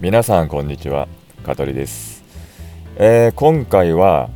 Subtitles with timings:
[0.00, 1.08] 皆さんこんにちは
[1.44, 2.24] 香取です、
[2.96, 4.28] えー、今回は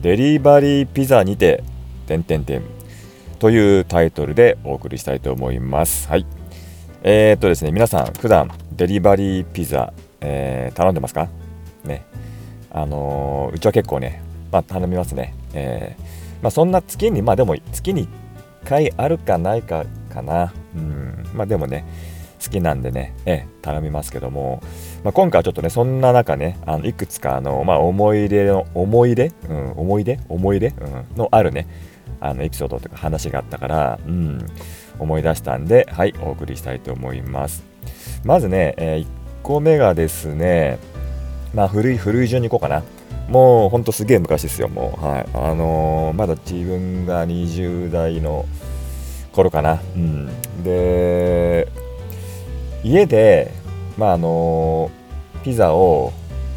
[0.00, 1.62] デリバリーピザにて
[2.06, 2.62] 点点点
[3.38, 6.08] というタイトルでお送りしたいと思います。
[6.08, 6.26] はい。
[7.02, 11.28] えー、っとですね皆さん普段デリバリーピザ、えー、頼んでますか？
[11.84, 12.04] ね。
[12.70, 14.22] あのー、うちは結構ね
[14.52, 15.34] まあ頼みますね。
[15.54, 18.08] えー、まあそんな月にまあでも月に
[18.64, 20.52] 1回あるかないかかな。
[20.76, 21.26] うん。
[21.34, 21.84] まあでもね
[22.42, 24.62] 好きなんでね、え頼みますけども、
[25.04, 30.18] まあ、今回はちょっとね、そんな中ね、あのいくつかあの、まあ、思い入れの、思い入れ、うん、思い出？
[30.28, 31.68] 思い入れ、うん、のあるね、
[32.20, 34.46] あのエピソードというか話があったから、うん、
[34.98, 37.62] 思い出したんで、はい、お送りしたいと思います。
[38.24, 39.06] まずね、えー、1
[39.42, 40.78] 個目がですね、
[41.54, 42.82] まあ、古い、古い順にいこうかな。
[43.28, 45.04] もうほんとすげえ昔ですよ、もう。
[45.04, 45.26] はい。
[45.34, 48.44] あのー、まだ自分が20代の
[49.32, 49.80] 頃かな。
[49.94, 50.28] うん。
[50.62, 51.68] で、
[52.84, 53.52] 家で、
[53.98, 54.90] まああの
[55.42, 56.12] ピザを、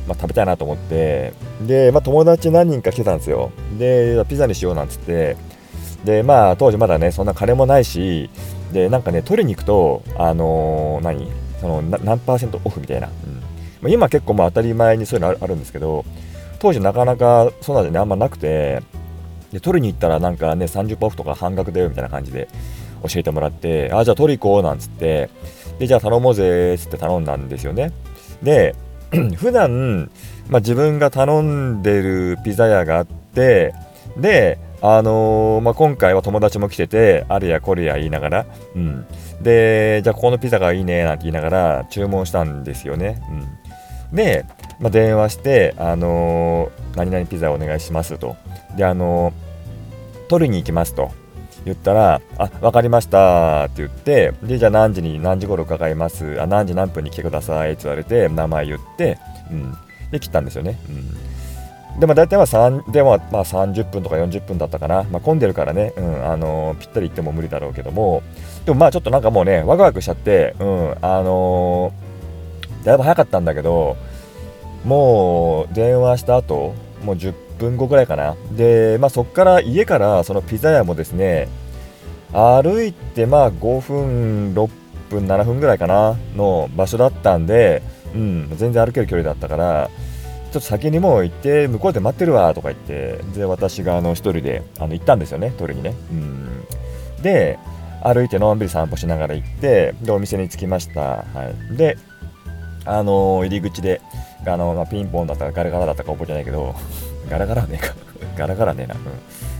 [0.07, 1.33] まあ、食べたいなと思って
[1.65, 3.51] で、まあ、友達何人か来てたんですよ。
[3.77, 5.37] でピザにしようなんつって。
[6.03, 8.29] でまあ当時まだねそんな金もないし
[8.73, 11.31] でなんかね取りに行くとあのー、何？
[11.61, 13.09] その何パーセントオフみたいな、
[13.81, 16.03] うん、今結構まあ当たり前にそういうのあるんですけど
[16.59, 18.83] 当時なかなかそんなのねあんまなくて
[19.53, 22.49] で取りに行ったらなんかね30%オフとか半額だよみたいな感じで
[23.07, 25.29] 教えてもらってあじゃあ取り行こうなんつって
[25.79, 27.91] で、じゃあ頼もうぜっつって頼んだんですよね。
[28.41, 28.75] で、
[29.37, 30.09] 普段、
[30.49, 33.73] まあ、自分が頼んでるピザ屋があって、
[34.17, 39.05] で、あのー、まあ、今回は友達も来てて、あれやこれや言いながら、うん。
[39.41, 43.21] で、じゃあここのピザがいいねなんて言いながら注文したんですよね。
[44.11, 44.15] うん。
[44.15, 44.45] で、
[44.79, 48.35] まあ、電話して、あのー、何々ピザお願いしますと。
[48.75, 51.11] で、あのー、取りに行きますと。
[51.65, 59.17] 言ったら、あ、分かりましたって言って、で、じゃあ何時に何時頃伺います、あ、何時何分に来てくださいって言われて、名前言って、
[59.51, 59.77] うん、
[60.11, 60.77] で、切ったんですよね。
[61.95, 65.03] うん、でも大体は3、でもまあ30分とか40分だったかな。
[65.03, 68.23] まあ混んでるからね、うん、あのー、ぴったり行っても無理だろうけども、
[68.65, 73.95] でもまあちょっとなんかもうね、ワクワクしちゃって、うん、あのー、だいぶ早かったんだけど、
[74.83, 76.73] もう電話した後、
[77.03, 78.35] もう10分後ぐらいかな。
[78.51, 81.47] で、まあ、そこから家からそのピザ屋もですね、
[82.33, 84.69] 歩いてまあ5分、6
[85.09, 87.83] 分、7分ぐらいかなの場所だったんで、
[88.15, 89.89] うん、全然歩ける距離だったから、
[90.51, 95.95] ちょっと先にもう行って、向こうで待ってるわとか言って、で、私があの1人であの行ったんですよね、取りにね。
[96.11, 96.65] うん、
[97.21, 97.57] で、
[98.03, 101.01] 歩いてのんびり散歩しながら行って、で、お店に着きました。
[101.01, 101.97] はい、で、
[102.85, 104.01] あのー、入り口で、
[104.45, 106.75] あのま、ピンポンだったかガラガラだったか覚えてないけど、
[107.29, 107.93] ガラガラねえか。
[108.37, 108.95] ガラガラねな。
[108.95, 109.01] うん。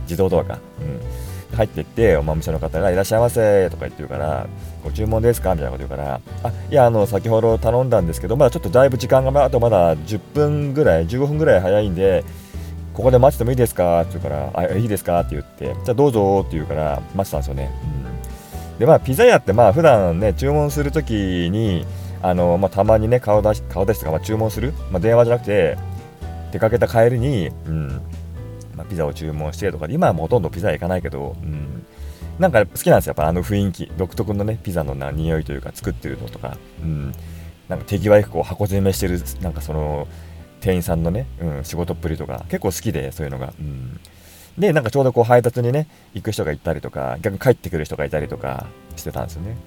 [0.04, 0.60] 自動ドアか。
[0.82, 1.56] うん。
[1.56, 4.48] 入ってって、お店の方がいらっしゃいませとか言ってるから、
[4.84, 12.24] ご注文ですかみたいなこと言うから、あ、いや、あの、先ほど頼んだんですけど、まだちょっとだいぶ時間があとまだ10分ぐらい、15分ぐらい早いんで、
[12.94, 17.72] ここで待っててもいいですかって言うから、あ、いいですかって言って、じゃあどうぞって言うから待ってたんですよね。
[18.74, 18.80] うん。
[18.80, 21.86] で、まあ、ピザ屋ってまあ、普段ね、注文するときに、
[22.22, 25.78] あの、まあ、たまにね、顔出し、顔出しとか、まあ、注文する、まあ、電話じゃなくて、
[26.54, 28.02] 出かけた帰りに、うん。
[28.76, 31.86] まあ、ピザを注文してとかで今はもうほとんどピザ行かないけど、うん、
[32.40, 37.14] なんか好きなんですよ、やっぱあの雰囲気、独特のね、ピザのな匂いというか、作ってるのとか、うん、
[37.70, 40.08] なんか手際よくこう箱詰めしてる、なんかその、
[40.62, 43.54] 店員さんのね、うん、仕事っぷりとか、結構好きで、そういうのが。
[43.60, 44.00] うん。
[44.58, 49.58] で、なんかちょうどこう配達にね、行く人がいたりとか、逆に帰ってくる人がいたりとかしてたんですよね。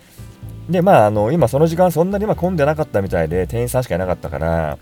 [0.70, 4.78] で、まあ、あの、今その時間そんなに今混んでなかったみたいで、店員さんしかいなかったから、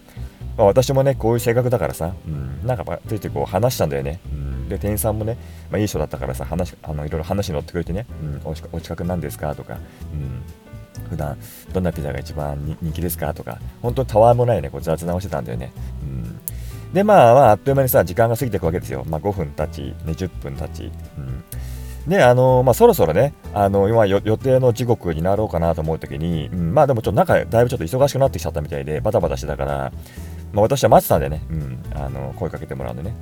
[0.57, 4.21] まあ、私もね、こういう性格だからさ、うん、なんかついてこう話したんだよね。
[4.33, 5.37] うん、で、店員さんもね、
[5.71, 9.55] まあ、いい人だったからさ、話、あのいろいろ話に乗ってくれてね、うん、おお近くなんですか？
[9.55, 9.79] とか、
[10.13, 11.37] うん、普段
[11.73, 13.35] どんなピザが一番人気ですか？
[13.35, 15.73] とか、本当にたわいもないね、こう雑談をしてたんだよね。
[16.03, 19.05] うん、で、まあ、まあ、あっという間にさ、時間が過ぎていくわけですよ。
[19.09, 20.93] まあ、5分経ち、20分経ち。
[21.19, 21.45] うん。
[22.09, 29.91] で、あのまあ、そろそろね、あの今予定の時刻になろうかなと思うときに、うん、まあでもちょっと中、だいぶちょっと忙しくなってきちゃったみたいで、バタバタしてたから、
[30.55, 33.15] まあ、私は待ってたんでね、うん、あの声かけてもらうんでね。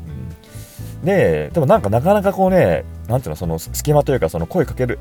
[1.01, 4.99] うん、で、でもなんかなかなかこうね、なんていうの、その隙間というか、その声かける、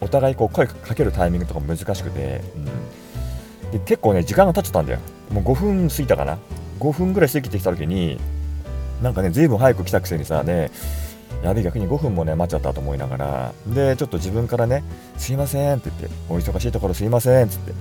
[0.00, 4.98] お互いこう声かけるタイミングとか難しくて、うん、で結構ね、時間が経っちゃったんだよ。
[5.30, 6.38] もう5分過ぎたかな。
[6.80, 8.18] 5分ぐらい過ぎてきた時に、
[9.02, 10.70] なんかね、ずいぶん早く来たくせにさ、ね、
[11.42, 14.82] やべ逆に5分もね待っちゃったと思いながらでちょっと自分からね
[15.16, 17.76] すいませんって言ってお忙しいところすいませんっつって、うん、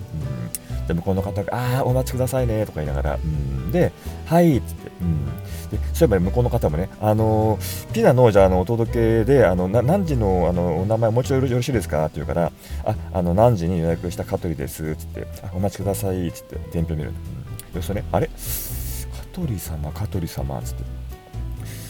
[0.88, 3.92] で向こうの方がああお待ちくださいねとか言いながら、うん、で
[4.26, 5.26] はいっつって、うん、
[5.70, 12.06] でそういえば向こうの方もねあのー、ピザのじゃあのお届けであの何時のあのお名前もう一度よろしいですか？
[12.06, 12.52] って言うから
[12.84, 17.74] ああの何時に予約した香取ですっつってあお待ちくださいっつって伝票見る、うん。
[17.74, 18.28] でそ、ね、あれ？
[18.28, 20.84] 香取様、香取様、っつって。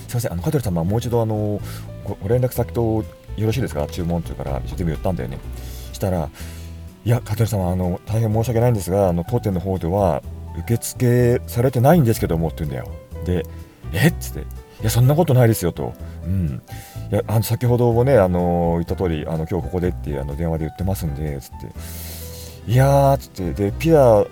[0.08, 1.60] すいません、あの香取様、もう一度あの
[2.04, 3.04] ごご連絡先と
[3.38, 3.86] よろしいですか？
[3.88, 5.38] 注文って言うから、一生懸命言ったんだよね。
[5.92, 6.30] したら、
[7.06, 10.24] いや、香取様、あの大変申し訳ないんですが、あの当店の方では
[10.60, 12.92] 受付されてないんですけどもって言うんだよ。
[13.26, 13.46] で、
[13.94, 14.08] え？
[14.08, 14.44] っつって、い
[14.82, 15.94] や、そんなことないですよと。
[16.26, 16.62] うん。
[17.12, 24.26] いや、あの先ほどもね、あの言った通り、あの今日ここでってあの電話で言ってますんで、つって、いやー、つって、で、ピザ、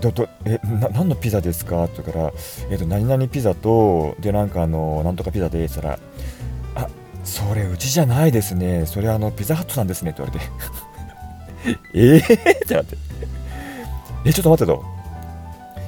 [0.00, 1.84] どどえな何のピザですか？
[1.84, 2.32] って言うから、
[2.72, 5.98] えっ、と、何々ピザと、で、なんかあの、なんとかピザで、ったら、
[6.74, 6.88] あ
[7.22, 10.44] それ、うちじゃないですね、それ、あの、ピザハットさんですねって言われて、
[11.94, 12.96] えーってなって、
[14.24, 14.84] え、ちょっと待ってと、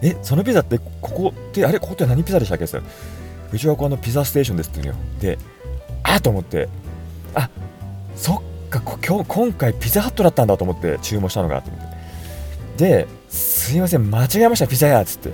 [0.03, 5.07] え、そのピザって、ここって、あれ、ここって何ピザでしたっけうちはこのピザステーションですって言うのよ。
[5.21, 5.39] で、
[6.03, 6.69] あと思って、
[7.35, 7.49] あ
[8.17, 11.81] そっか、今日今回ピザハットだったんだと思って注文したのがと思っ
[12.79, 12.85] て。
[12.85, 15.31] で、すいません、間違えました、ピザ屋っつって。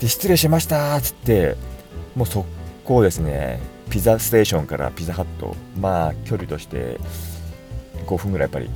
[0.00, 1.56] で、失礼しましたっつって、
[2.14, 2.46] もう速
[2.84, 3.58] 攻ですね、
[3.90, 6.98] ピザステーションからピザハット、まあ、距離として
[8.06, 8.70] 5分ぐらいやっぱり、うん、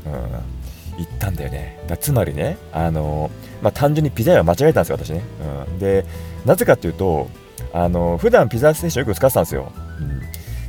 [0.98, 1.78] 行ったんだよね。
[1.86, 3.30] だつまりね、あの
[3.62, 5.22] まあ、単純にピザ屋を間違えたんですよ、私ね。
[5.68, 6.04] うん、で、
[6.44, 7.28] なぜかっていうと、
[7.72, 9.72] あの普段ピザステーションよく使ってたんですよ。
[10.00, 10.18] うん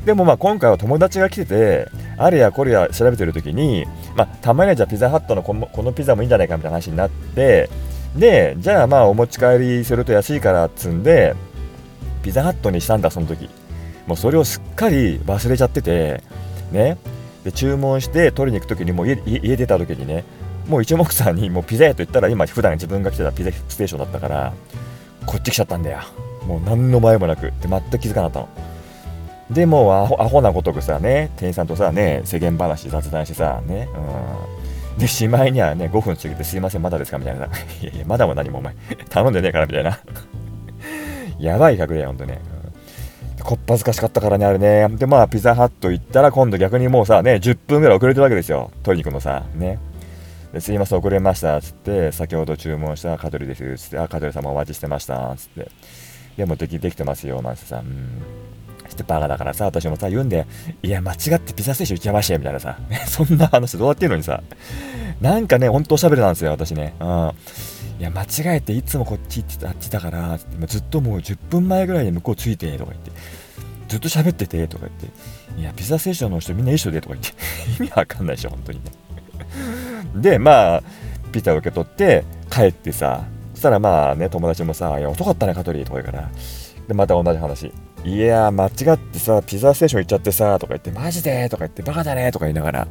[0.06, 1.88] でもまあ今回は友達が来てて、
[2.18, 3.86] あれやこれや調べてる時に、
[4.16, 7.70] まあ、たまにはじゃあピザハットのこのこのピザもいいんじゃないかみたいな話になって、
[8.16, 11.36] で、じゃあまあお持ち帰りすると安いからっつんで、
[12.24, 13.50] ピザハットにしたんだ、その時。
[14.08, 16.24] もうそれをすっかり忘れちゃってて、
[16.72, 16.98] ね。
[17.44, 20.24] で、注文して取りに行く時にもう家家出た時にね、
[20.68, 24.54] もう一目散にもうピザ屋と言ったら今普段自分が来てたピザステーションだったから、
[25.26, 26.00] こっち来ちゃったんだよ。
[26.48, 27.52] もう何の前もなく。
[27.62, 28.70] で、全く気づかなかったの。
[29.50, 33.90] でもアホアホなごとくさね店員さんとさね世間話雑談してさね
[34.94, 37.18] うんでしまいにはね5分過ぎてすいませんまだですか？
[37.18, 37.50] みたいない
[37.82, 38.76] やいやまだも何もお前
[39.10, 40.00] 頼んでねえからみたいな
[41.40, 42.40] やばい客だよほんとね、
[43.44, 44.88] こっぱずかしかったからねあれね。
[44.98, 48.72] でまあピザハット行ったら今度逆にもうさね10分ぐらい遅れてるわけですよ。
[48.84, 49.80] 取りに行くのさね。
[50.54, 51.62] ですいません遅れました。
[51.62, 53.78] つって先ほど注文した香取です。
[53.78, 55.36] つってあ香取様お待ちしてました。
[55.36, 55.70] つって。
[56.38, 58.22] でもできできてますよなんてさうん。
[58.94, 60.46] ってバカだからさ、私もさ、言うんで、
[60.84, 62.78] いや、間違ってピザステーション行っちゃいましたよ、みたいなさ、
[63.08, 64.42] そんな話どうやってんのにさ、
[65.22, 66.94] なんかね、ほんとおしゃべりなんですよ、私ね。
[67.00, 67.32] うん。
[68.00, 73.12] いや、間違えていつもこっち行ってあっちだから、ずっともう10分前ぐらいで向こう着いて、とか言って、
[73.90, 75.00] ずっと喋ってて、とか言っ
[75.56, 77.34] て、いや、ピザステーションの人みんないい人で、とか言って、
[77.84, 78.92] 意味わかんないでしょ、本当にね。
[80.16, 80.84] で、まあ、
[81.34, 86.30] ピザを受け取って、帰ってさ、そしたらまあね、友達もさ、いや、遅かったね、香取とか言うから、
[86.88, 87.74] で、また同じ話。
[88.06, 92.88] いや間違ってさ、ピザステーション行っちゃってさ、とか言って、マジでとか言って、バカだねとか言いながら、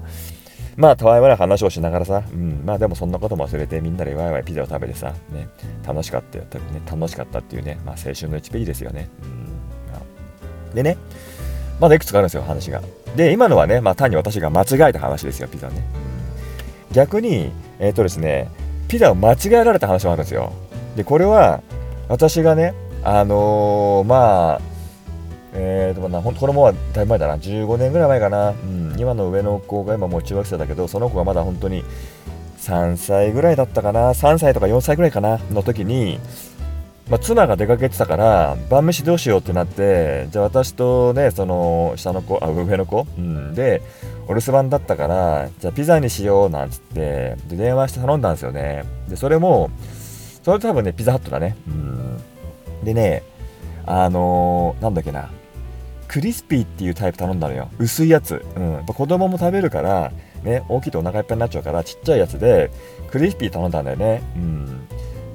[0.78, 5.48] まあ、たわいもない話をしながらさ、うん、まあでもそんなことも忘れて、みんなでワイワイピザを食べてさ、ね、
[5.84, 6.50] 楽しかったよ、ね、
[6.88, 9.10] 楽しかったっていうね、まあ青春の1ページですよね。
[10.68, 10.96] うん、でね、
[11.80, 12.80] まだいくつかあるんですよ、話が。
[13.16, 15.82] で、今のはね、まあ単に私が間違えた話ですよ、ピザね。
[16.92, 17.50] 逆に、
[17.80, 18.48] えっ、ー、とですね、
[18.86, 20.52] ピザを間違えられた話もあるんですよ。
[20.94, 21.60] で、これは、
[22.08, 22.72] 私がね、
[23.02, 24.77] あのー、まあ、
[25.60, 31.84] えーとまあ、このもはだいぶ前だな、15年ぐらい前かな、うん、今の上の子が今もう中学生だけど、その子がまだ本当に
[32.58, 36.20] 3歳ぐらいだったかな、3歳とか4歳ぐらいかな、の時に、
[37.10, 43.82] まあ、妻が出かけてたから、晩飯どうしようってなって、じゃあ私とね、その下の子、あ、上の子、うん、で、
[44.26, 48.84] お留守番だったから、じゃあピザにしようなんつって、で、電話して頼んだんですよね。
[49.08, 49.70] で、それも、
[50.42, 51.56] それ多分ね、ピザハットだね。
[51.66, 52.20] うん。
[52.84, 53.22] でね、
[53.86, 55.30] あのー、なんだっけな、
[56.08, 57.68] クリスピーっていうタイプ頼んだのよ。
[57.78, 58.44] 薄いやつ。
[58.56, 58.84] うん。
[58.86, 60.10] 子供も食べるから、
[60.42, 62.70] ね、大きいとお腹いっぱいになっちゃうから、ちっちゃいやつで、
[63.10, 64.22] クリスピー頼んだんだよね。
[64.36, 64.88] うん。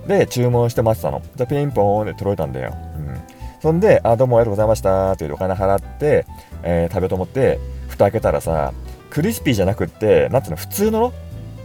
[0.08, 1.22] で、注文して待ってたの。
[1.36, 2.76] じゃピンポーンで届いたんだよ。
[2.98, 3.22] うん。
[3.62, 6.26] そんで、あ、どうもありがとうございましたっていうお金払って、
[6.64, 8.74] えー、食べようと思って、蓋開けたらさ、
[9.10, 11.14] クリスピーじゃなくって、なんていうの、普通の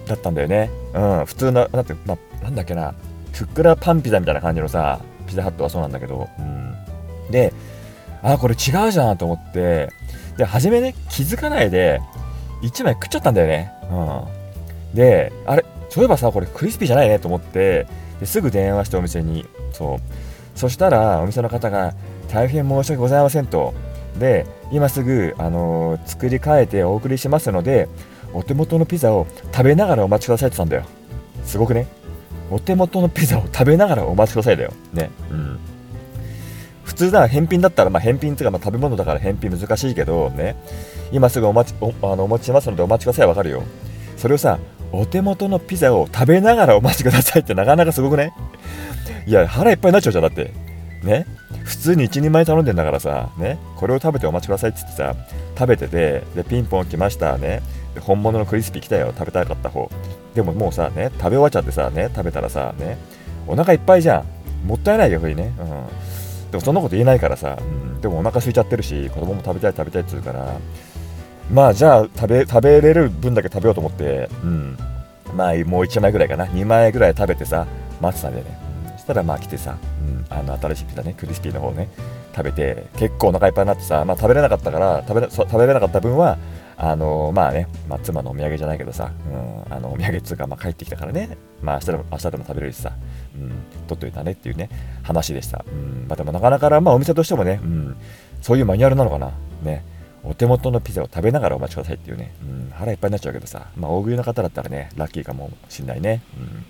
[0.07, 0.71] だったんだよね。
[0.95, 2.95] うん、普通の、なんて、ま、なんだっけな、
[3.33, 6.75] ふっくらパンピザみたいな感じのさ、ピザハットはそうなんだけど、うん。
[7.31, 7.53] で、
[8.23, 9.89] あ、これ違うじゃんと思って、
[10.37, 12.01] で、初めね、気づかないで、
[12.63, 13.73] 1枚食っちゃったんだよね。
[13.91, 14.95] うん。
[14.95, 17.87] で、あれ、そういえばさ、これクリスピーじゃないねと思って、
[18.21, 19.99] ですぐ電話してお店に、そう。
[20.59, 21.95] そしたら、お店の方が、
[22.33, 23.75] 大変申し訳ございませんと。
[24.19, 27.89] で、今すぐ、あのー、作り変えてお送りしますので、
[28.35, 30.85] お手元のピザを食べながらお待ちくださいって言ったんだよ。
[31.45, 31.87] すごくね。
[32.51, 34.73] お手元のピザを食べながらお待ちくださいだよ。
[34.93, 35.11] ね。
[35.31, 35.48] うん。
[36.88, 40.57] 普通なら返品だったら、まあ、返品っていうか、まあ、食べ物だから返品難しいけど、ね。
[41.12, 43.62] 今すぐお待ち、おあのお持ちしますのでお待ちくださいわかるよ。
[44.16, 44.59] それをさ、
[44.90, 48.33] お手元のピザを食べながらお待ちくださいってなかなかすごくね。
[49.26, 50.50] いや腹いっぱいになっちゃうじゃんだって。
[51.04, 51.26] ね。
[51.64, 53.59] 普通に1人前頼んでんだからさね。
[53.76, 55.14] これを食べてお待ちくださいって言ってさ
[55.59, 57.61] 食べててでピンポン来ましたね。
[58.00, 59.12] 本物のクリスピー来たよ。
[59.14, 59.90] 食べたかった方。
[60.35, 61.11] でももうさね。
[61.18, 62.09] 食べ終わっちゃってさね。
[62.16, 62.97] 食べたらさね。
[63.47, 64.25] お腹いっぱいじゃ
[64.64, 64.66] ん。
[64.66, 65.52] もったいないよふりね。
[65.59, 65.85] うん。
[66.50, 70.57] でもそんなこと言えないからさ、うん、でもお腹空いちゃってるし子供も食べたい食べたいって言うから。
[71.52, 74.78] まあじゃあ食べ食べれる分だけ食べようと思って、うん、
[75.35, 76.45] まあもう1枚ぐらいかな。
[76.47, 77.67] 2枚ぐらい食べてさ
[78.00, 81.14] 待ってたんだよね、うん、そしたらまあ来てさ、うん、あの新しいピザね。
[81.17, 81.88] クリスピーの方ね
[82.37, 82.87] 食べて。
[82.99, 86.37] 結構お腹いっぱいになってさ、まあ、食べれなかったから食べ食べれなかった分は
[86.81, 89.11] あのまあね、まあ、妻のお土産じゃないけどさ、
[89.67, 92.93] うん、あのお土産っつうか、まあ、帰ってきたからね、まあ、明日でも明日でも食べれるしさ、
[93.35, 93.49] うん、
[93.89, 94.71] 取っといたねっていうね
[95.03, 97.97] 話でした、うんまあ、でもなかなか、まあ、お店としてもね、うん、
[98.41, 99.33] そういうマニュアルなのかな。
[99.63, 99.85] ね。
[100.25, 106.23] お手元のピザを食べながらお待ちくださいっていうね、うん、腹いっぱいになっちゃうけどさ、まあ、大食いの方だったらね、ラッキーかもしんないね。
[106.37, 106.65] うん、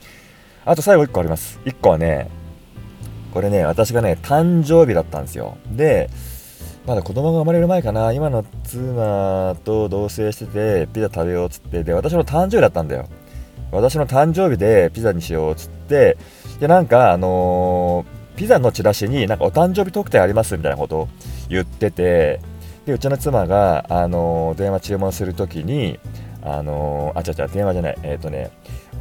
[0.65, 1.59] あと最後1個あります。
[1.65, 2.31] 1個はね、
[3.33, 5.57] これね、私がね、誕生日だったんですよ。
[5.71, 6.11] で、
[6.88, 13.07] まだ子供が生まれる前かな、今の妻と同棲してて、ピザ食べようっつって、で、私の誕生日だったんだよ。
[13.71, 16.16] 私の誕生日でピザにしようっつって、
[16.61, 21.09] で、なんか、あのー、ピザのチラシになんかお誕生日特典ありますみたいなことを
[21.50, 22.40] 言ってて、
[22.87, 25.99] でうちの妻が、あの電話注文するときに、
[26.40, 28.50] あのあ、違う違う、電話じゃない、えっ、ー、とね、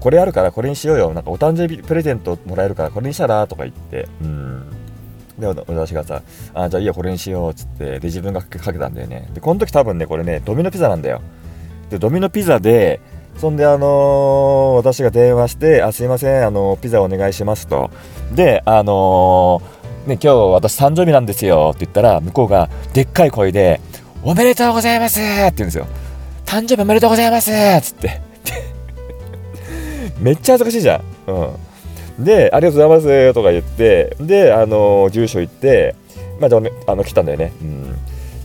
[0.01, 4.76] これあるからこれにしようよ、なんかお誕生日プレゼントもらえるからこれにしたらとか言って、うん。
[5.39, 6.21] で、私がさ、
[6.53, 9.29] あ、じゃあいいよ、これにしようっつって、で、自分がかけたんだよね。
[9.33, 11.21] で、この時多分ね、これね、ドミノピザなんだよ。
[11.89, 12.99] で、ドミノピザで、
[13.37, 17.91] そんで、あのー、私が電話して、あ、すいません、あのー、ピザお願いしますと。
[18.33, 19.77] で、あのー
[20.07, 23.81] ね、今日私誕生日なんですよって言ったら、向こうがでっかい声で、
[24.23, 25.85] おめでとうございますって言うんですよ。
[26.45, 27.51] 誕生日おめでとうございます
[27.81, 28.21] つって。
[30.19, 31.31] めっちゃ恥ずかしいじゃん。
[31.31, 31.49] うん。
[32.19, 35.95] で、ありがとうございますとか言って、で、あの、住所行って、
[36.39, 37.51] まあ、じゃあ、の、来たんだよね。
[37.61, 37.95] うん。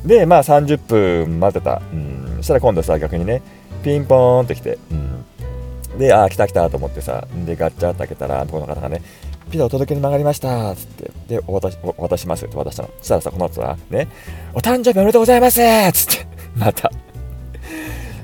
[0.07, 1.81] で、まあ、30分待ってた。
[1.93, 2.37] うん。
[2.39, 3.43] そしたら今度さ、逆にね、
[3.83, 5.99] ピンポーンって来て、うん。
[5.99, 9.03] で、ああ、来た来たと思ってさ、で、ガッチャって開けたら、向こうの方がね、
[9.51, 12.91] ピザお届けに曲がりましたつって、で、お渡し、お渡しますって渡したの。
[12.99, 14.09] そしたらさ、この後さ、ね、
[14.55, 15.61] お誕生日おめでとうございます
[15.93, 16.27] つって、
[16.57, 16.91] また、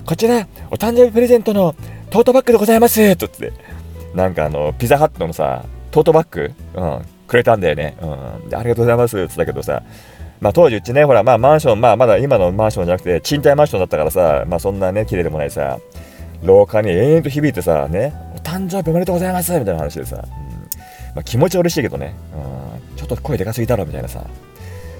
[0.06, 1.74] こちら、お誕生日プレゼントの
[2.10, 3.52] トートバッグでございますとつって、
[4.18, 7.96] なんかあの、ピザハットのさ、トートバッグ、うん、くれたんだよね。
[8.02, 9.16] うん、でありがとうございます。
[9.16, 9.84] って言ったけどさ、
[10.40, 15.78] まあ当時うちね、ほら、まあマンション、まあまだ今のマンションじゃなくて、賃貸マンションだったからさ、まあそんなね、綺麗でもないさ、
[16.42, 20.22] 廊下に延々と響いてさ、ね、お誕生日おめでとうございますみたいな話でさ、うん。
[20.22, 24.24] まあ、気持ちは嬉しいけどね、うん、ちょっと声でかすぎだろみたいなさ。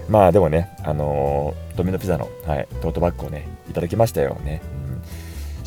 [0.09, 4.63] まあでもね、あのー、ドミノピザの、はい、トートバッグをね、いただきましたよね。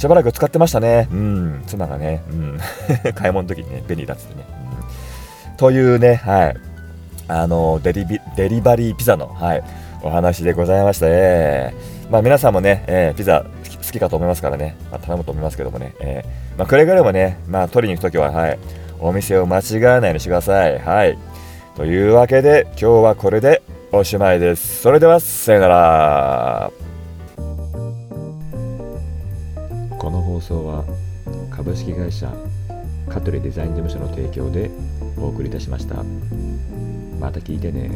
[0.01, 1.07] うん、しばらく使ってましたね。
[1.11, 2.59] うん、妻がね、うん、
[3.13, 4.45] 買い物の時にね、便利だっつってね。
[5.49, 6.55] うん、というね、はい、
[7.27, 9.63] あのー、デリビデリバリーピザの、はい、
[10.01, 11.73] お話でございましたね。
[12.09, 18.59] まあ皆さんもね、えー、ピザ好きかと思いますからね、まあ、頼むと思いますけどもね、えー、まあくれぐれもね、まあ取りに行くときは、はい、
[18.99, 20.79] お店を間違えないようにしてください。
[20.79, 21.17] はい。
[21.75, 24.81] というわけで、今日はこれでおしまいです。
[24.81, 26.90] それでは、さよなら。
[30.41, 30.83] 放送は、
[31.51, 32.33] 株式会社
[33.07, 34.71] 香取デザイン事務所の提供で
[35.15, 36.03] お送りいたしました。
[37.19, 37.91] また聞いてね